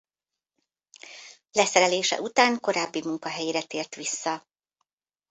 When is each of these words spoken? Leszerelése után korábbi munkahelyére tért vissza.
Leszerelése 1.51 2.21
után 2.21 2.59
korábbi 2.59 3.01
munkahelyére 3.05 3.63
tért 3.63 3.95
vissza. 3.95 4.47